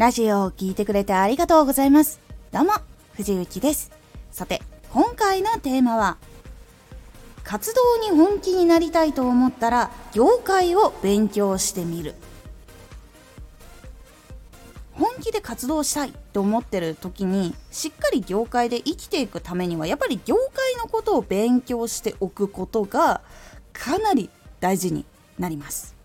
[0.00, 2.20] ラジオを聴いてくれてありがとうございます。
[2.52, 2.72] どうも、
[3.16, 3.92] 藤幸です。
[4.30, 4.62] さて、
[4.94, 6.16] 今回のテーマは、
[7.44, 12.14] 活動に本気になりたいと思ったら、業界を勉強してみる。
[14.94, 23.20] 本気で活動したいと思ってる時にしっかり業界で生きていくためにはやっぱり業界のことを勉強しておくことが
[23.74, 24.30] かなり
[24.60, 25.04] 大事に
[25.38, 25.99] なります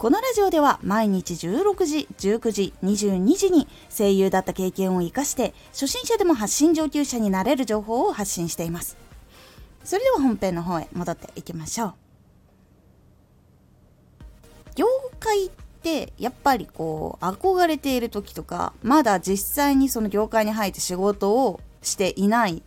[0.00, 8.96] このラジオでは毎日16時、19時、22時に声優だった経験を活かして初心者でも発信上級者になれる情報を発信しています。
[9.84, 11.94] それでは本編の方へ戻っていきましょう。
[14.74, 14.86] 業
[15.18, 15.50] 界っ
[15.82, 22.62] てやっぱりこう憧れている時とかまだ実際にその業界に入って仕事をしていない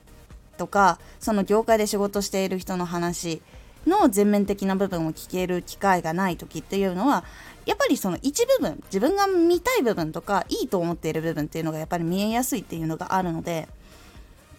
[0.58, 3.42] とかその業界で仕事している人の話
[3.86, 7.24] の全面的な部分を聞ける機会がない時っていうのは
[7.66, 13.68] やっぱりその一部分自分が見たい部分とかいいと思っている部分っていうのがやっぱり見えやすいっていうのがあるので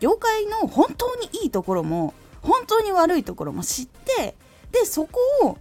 [0.00, 4.34] 業界の本当にいいところも本当に悪いところも知って
[4.72, 5.59] でそこを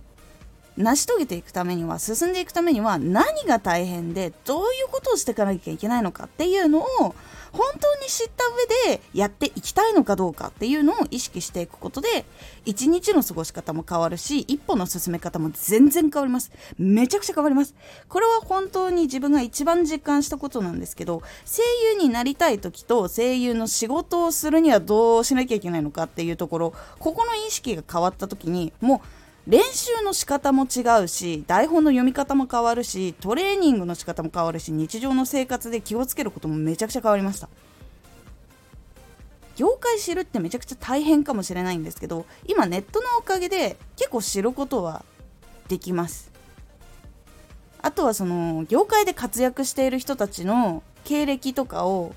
[0.76, 7.16] 成し遂げていくためには進んでいくためには何が大変でどういうことをしていかなきゃいけないのかっていうのを
[7.54, 8.44] 本当に知った
[8.88, 12.26] 上でやっていきたいのかどうかっていうのを意識していくことで
[12.66, 16.52] 一日の過ごし方も変わるし一歩の進め方も全然変わります。
[16.78, 17.76] めちゃくちゃ変わります。
[18.10, 21.62] これは本当に自分が一番実感したことなんですけど声
[21.94, 37.50] 優になりたい時と声優の仕事をするにはどうしなきゃいけないのかっていうところここの意識が変わった時にもう練習の仕方も違うし台本の読み方も変わるしトレーニングの仕方も変わるし日常の生活で気をつけることもめちゃくちゃ変わりました。
[39.56, 45.06] 業界知るってめちゃくちゃ大変かもしれないんですけど今ネットのおかげで結構知ることは
[45.68, 46.32] できます。
[47.82, 52.16] あとはその業界で活躍している人たちの経歴とかを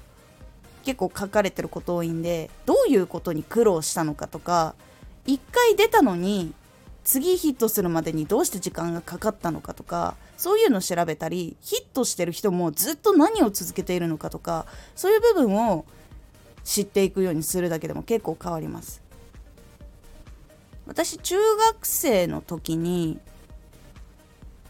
[0.84, 4.76] 結構書かれてること多いんでどういうことに苦労したのかとか
[5.26, 6.54] 1回出たのに
[7.06, 15.84] 次ヒットするまでにどうして時間がかかったのかとかそういうのを調べたりヒットしてる人もずっと何を続けているのかとかそういう部分を
[16.64, 19.00] 知っていくようにするだけでも結構変わります。
[20.88, 23.20] 私中学生の時に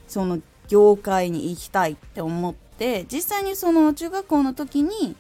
[0.06, 5.16] その業界に行きたいって思って実際にその中学校の時に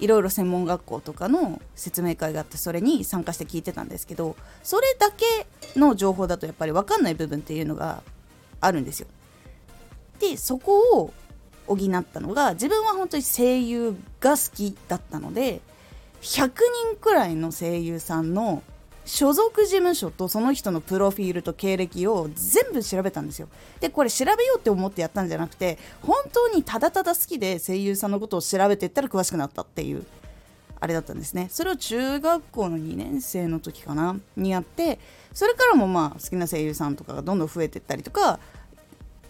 [0.00, 5.46] いろいろ専門学校とかの説明会があってそれに参加して聞いてたんですけどそれだけ
[5.78, 8.02] の情報だとやっぱり分かんない部分っていうのが
[8.60, 9.06] あるんですよ。
[10.18, 11.14] でそこを
[11.66, 15.60] 補ったのが自分は本当に声優が好きだったので
[16.20, 16.50] 100
[16.90, 18.62] 人くらいの声優さんの
[19.10, 23.48] 所属事務所とその人のプロフィールと経歴を全部調べたんですよ。
[23.80, 30.06] で、これ調べようって思ってやったんじゃなくて、本当にただただ好きで声優さんのことを調べていったら詳しくなったっていう、
[30.78, 31.48] あれだったんですね。
[31.50, 35.00] それを中学校の2年生の時かなにやって、
[35.34, 38.38] それからもまあ好きな声優さんとかがどんどん増えていったりとか、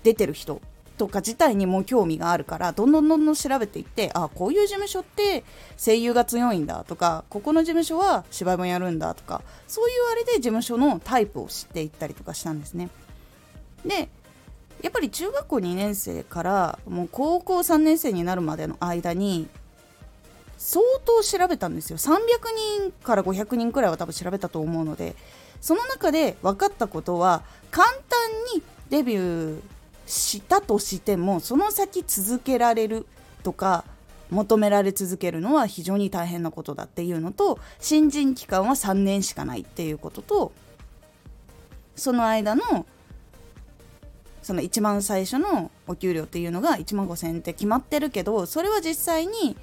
[0.03, 0.61] 出てる人
[1.01, 5.45] とか自体にも興味があるからどんどんどんどん調べていってあこういう事務所って
[5.79, 12.91] 声優が強いんだとかここの事務所は芝居もやるんだとかそういうあれで事務所のタイプを知っていったりとかしたんですね。
[13.87, 14.11] で
[14.83, 19.49] やっぱり中学校2年生からもう高校3年生になるまでの間に
[20.59, 22.19] 相当調べたんですよ300
[22.83, 25.17] 人から500人くらいは多分調べたと思うので
[25.63, 28.03] その中で分かったことは簡単
[28.55, 29.61] にデビュー
[30.11, 33.07] したとしてもその先続けられる
[33.43, 33.85] とか
[34.31, 40.53] 求められ続けるのは非常に大変なことだっていうのと新人期間は3年しかないっていうことと
[41.97, 42.87] その間の
[44.43, 49.57] その一番最初のお給料っていうのが1万5000円って決まってるけどそれは実際に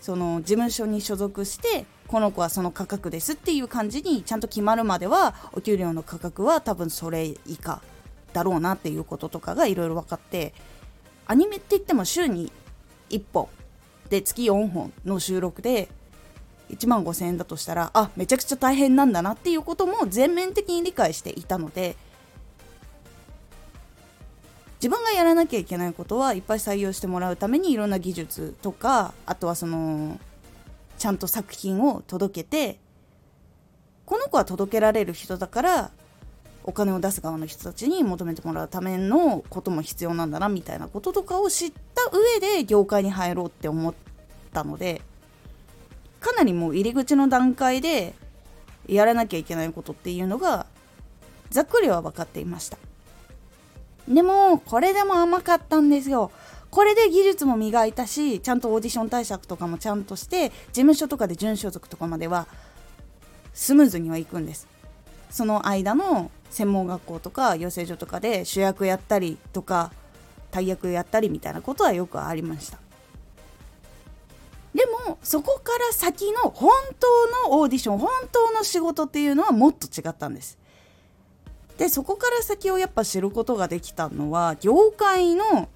[0.00, 7.80] その事務所に所属してこの子はその価格ですっていう感じにちゃんと決まるまではお給料の価格は多分それ以下
[8.32, 10.54] だろうなっていうこととかがいろいろ分かって
[11.26, 12.52] アニメって言っても週に
[13.10, 13.48] 1本
[14.10, 15.88] で月4本の収録で
[16.70, 21.96] 1万5000円だとしたらあめちゃくちゃ大変なんだなっていうことも全面的に理解していたので
[24.82, 30.18] 自分がやらなきゃいけないことはいっぱい採用してもらうためにいろんな技術とかあとはその
[30.98, 32.78] ちゃんと作品を届けて
[34.06, 35.90] この子は届けられる人だから
[36.64, 43.94] お金を出す側の人たちに求めてもらうためのことも必要なんだなみたいなこととかを知った上で業界に入ろうって思っ
[44.52, 45.02] たので
[46.20, 48.14] かなりもう入り口の段階で
[48.86, 50.66] やらなきゃいけないことっていうのが
[51.50, 52.78] ざっくりは分かっていました。
[54.08, 56.30] でもこれでも甘かったんですよ。
[56.70, 62.46] これで技術も磨いたしちゃんとオーディション対策とかもちゃんとして事務所とかで準所属とかまでは
[63.52, 64.66] スムーズにはいくんです。
[65.30, 69.90] その間の専門学校とか養成所とかで主役やったりとか
[70.50, 72.78] 大役やったりみたいなことはよくありました。
[74.74, 80.58] でもそこから先の本当のオーディション本当の仕事っていうのはもっと違ったんです。
[81.78, 85.68] でそこから先をやっぱ知ることができたのは業界の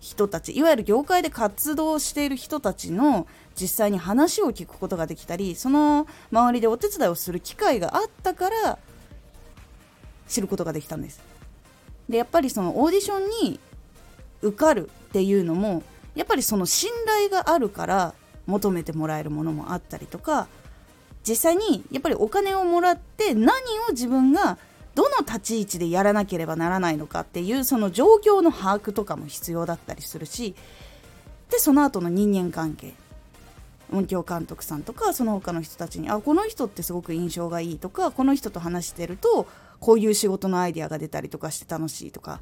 [0.00, 8.78] 人たちいわゆる業界で活動している人たちの実際に話を聞くことができたりその周りでお手伝いをする機会があったから
[10.32, 11.20] 知ることができたんです。
[12.08, 13.60] でやっぱりそのオーディションに
[14.42, 15.82] 受かるっていうのも
[16.14, 18.14] やっぱりその信頼があるから
[18.46, 20.48] 求めてもらえるものもあったりとか
[21.26, 23.48] 実際にやっぱりお金をもらって何
[23.88, 24.58] を自分が
[24.94, 30.54] どの立ち位置でやらなければならないのかっていうその状況の把握とかも必要だったりするし
[31.50, 32.94] でその後の人間関係
[33.92, 39.46] 音響監督さんとかその他の人たちにあこの人ってすごく印象がいいとかこの人と話してると
[39.82, 42.40] こういう仕事のアイデアが出たりとかして楽しいとか。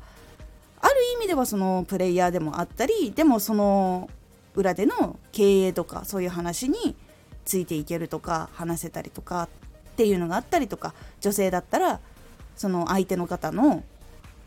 [0.82, 4.08] ある意味ではそのプレイヤーでもあったりでもその
[4.54, 6.96] 裏での経営とかそういう話に
[7.44, 12.00] ついていけるとか話せたりとかっていうのがあったりとか女性だったら
[12.56, 13.84] その相手の方の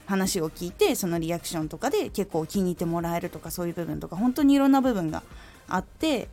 [0.05, 5.21] 話を聞いてそのリアクションとかで結構気に入ってもらえるとかそういう部分とか本当にいろんな部分が
[5.67, 6.27] あって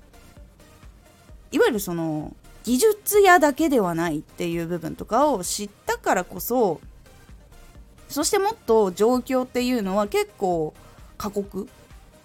[1.52, 2.34] いわゆるその
[2.64, 6.80] 技術屋だけではないっていう部分とかを知っからこそ
[8.08, 10.74] そしてもっと状況っていうのは結構
[11.16, 11.68] 過酷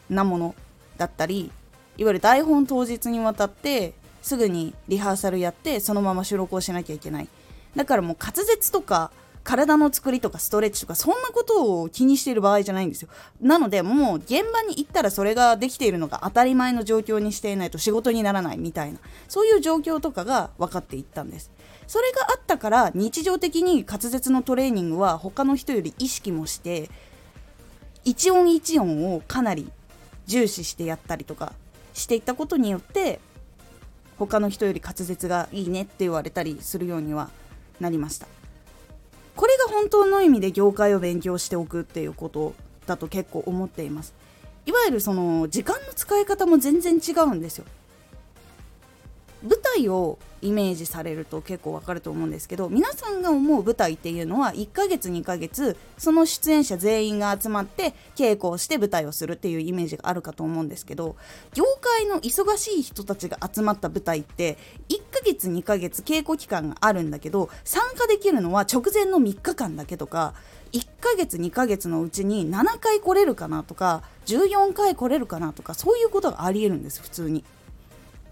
[0.10, 0.56] なもの
[0.98, 1.51] だったり
[1.98, 7.27] いわゆる台本当日にわたってすぐにリハーサルやってそのまま収録をしなきゃいけない。
[7.75, 9.12] だからもう滑舌とか
[9.44, 13.10] 体の作りとかストレッチとかそんなことを気にしている場合じゃないんですよ。
[13.39, 21.51] なのでもう現場に行ったらそれができているのが当たり前の状況にしていないと仕事にならないみたいなそういう状況とかが分かっていったんです。
[21.88, 26.90] それがあったから日常的に滑舌のトレーニングは他の人より意識もして
[28.04, 29.72] 一音一音をかなり
[30.26, 31.54] 重視してやったりとか
[31.94, 33.20] していったことによって
[34.18, 37.30] 他の人より滑舌がいいねって言われたりするようには
[37.80, 38.28] なりました。
[39.36, 42.54] これが本当の意味で業界を勉強しておくっていうこと
[42.88, 44.14] だと結構思っています。
[44.66, 47.66] いわゆるその時間の使い方も全然違うんですよ。
[49.45, 61.15] 舞台をイメージされると結構わかると思うんですけど皆さんが思う舞台っていうのは1ヶ月2ヶ月その出演者全員が集まって稽古をして舞台をするっていうイメージがあるかと思うんですけど
[61.53, 64.57] 業界の忙しい人たちが集まった舞台って
[64.89, 70.33] 1ヶ月2ヶ月稽古期間があるんだけど参加できるのは直前の3日間だけとか
[70.74, 77.44] 1ヶ月2ヶ月のうちに7回来れるかなとか14回来れるかなとかそういうことがありえるんです普通に。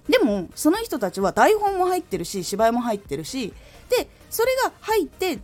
[0.10, 3.54] でもその人たちは台本も入ってるし芝居も入ってるし
[3.90, 5.40] でそれが入って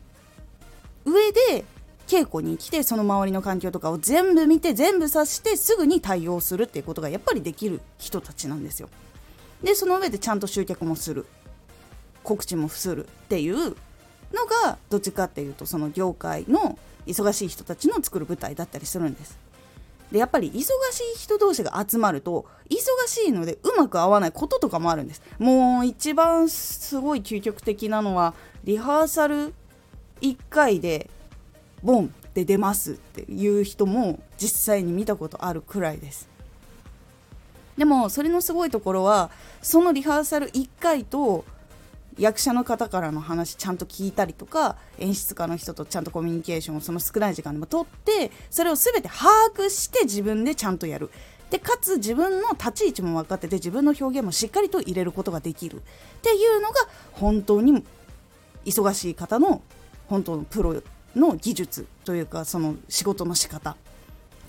[1.05, 1.65] 上で
[2.07, 8.89] 稽古に来てその周りの環境とかを全部見て全部察してすぐに対応するっていうことがやっぱりできる人たちなんですよ。
[9.63, 11.25] でその上でちゃんと集客もする
[12.23, 19.37] 告知もするっていうのがどっちかっていうとその業界の忙しい人たちの作る舞台だったりするんです。
[20.11, 20.63] でやっぱり忙し
[21.15, 25.21] い人同士が集まると忙しいのでうまく合わないこととかもあるんです。
[25.37, 29.53] もう一番すごい究極的なのはリハーサル
[30.21, 31.09] 1回で
[31.83, 36.27] ボンって出ますっていう人も実際に見たことあるくらいです。
[37.77, 39.29] でもそれのすごいところは
[39.61, 41.45] そのリハーサル1回と
[42.19, 51.09] 役者の方からの話ちゃんと聞いたりとか演出家の人とちゃんとコミュニケーションをその少ない時間でも取ってそれを全て把握して自分でちゃんとやる。
[51.49, 55.77] でかつ自分の立ち位置も分かってて自分の表現もしっかりと入れることができる。
[55.77, 55.79] っ
[56.21, 56.75] ていうのが
[57.13, 57.83] 本当に
[58.65, 59.61] 忙しい方の
[60.07, 60.83] 本当のプロ
[61.15, 63.77] の技術というかその仕事の仕方。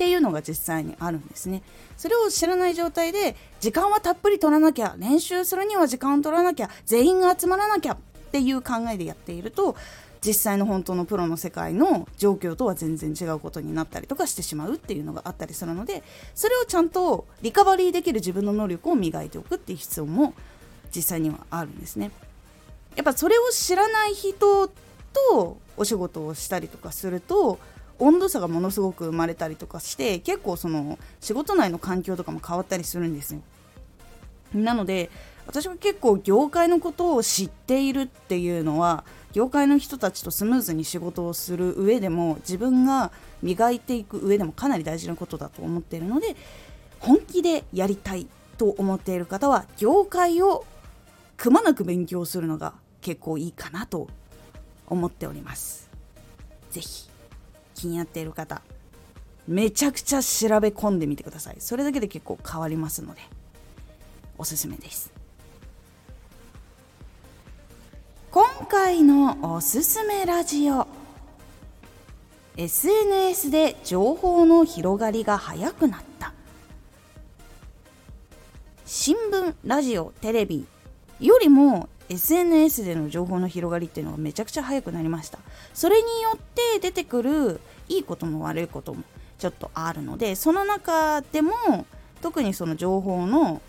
[0.00, 1.62] っていうのが実際にあるんですね
[1.98, 7.98] それを知らない状態で時間はたっぷり取らなきゃ練習するには時間を取らなきゃ全員が集まらなきゃっ
[8.32, 9.76] ていう考えでやっていると
[10.24, 16.02] 実際の本当のプロの世界の状況とは全然違うことになったりとかしてしまうっていうのがあったりするので
[16.34, 20.32] それをちゃんとリカバリーできる自分の能力を磨いておくっていう必要も
[20.96, 22.10] 実際にはあるんですね。
[22.96, 24.66] やっぱそれを知らない人
[25.12, 27.58] とお仕事をしたりとかすると
[28.00, 33.40] 温度差がものすごく生まれたりとかして結構その仕事内の環境とかも変わったりするんですよ。
[34.54, 35.10] なので
[35.46, 46.36] 私は結構業界のことを知っているっていうのは業界の人たちとスムーズに仕事をする上でも自分が磨いていく上でもかなり大事なことだと思っているので
[46.98, 48.26] 本気でやりたい
[48.58, 50.64] と思っている方は業界を
[51.36, 54.08] くまなく勉強するのが結構いいかなと
[54.86, 55.88] 思っております。
[56.70, 57.09] 是非
[57.80, 58.60] 気になっている方
[59.48, 61.56] めちゃくちゃ調べ込んでみてください。
[61.60, 63.22] それだけで結構変わりますので
[64.36, 65.12] おすすめです。
[68.30, 70.86] 今回のおすすめラジオ
[72.56, 76.32] SNS で情報の広がりが早くなった。
[78.86, 80.66] 新聞ラジオテレビ
[81.18, 85.38] よりも SNS での情報の広がりっていうのがめちゃくちゃ早くなりました
[85.72, 89.04] それによって出てくるいいことも悪いことも
[89.38, 91.52] ちょっとあるのでその中でも
[92.20, 93.62] 特にその情報の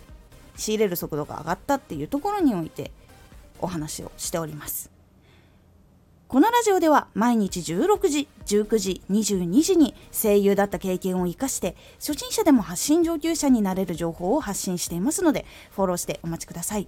[0.58, 2.92] 仕入れる速度が上がったっていうところにおいて
[3.60, 4.92] お話をしております
[6.28, 16.88] このラジオでは毎日16時、19時、22時に声優だった経験を生かして初心者でも発信上級者になれる情報を発信していますのでフォローしてお待ちください。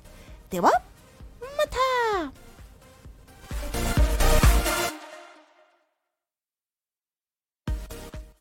[0.51, 0.81] では？